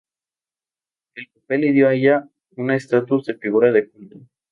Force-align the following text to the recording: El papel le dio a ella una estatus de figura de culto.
El 1.13 1.27
papel 1.27 1.61
le 1.61 1.73
dio 1.73 1.87
a 1.87 1.93
ella 1.93 2.27
una 2.57 2.75
estatus 2.75 3.27
de 3.27 3.35
figura 3.37 3.71
de 3.71 3.87
culto. 3.87 4.17